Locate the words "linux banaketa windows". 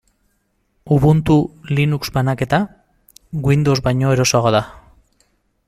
1.79-3.79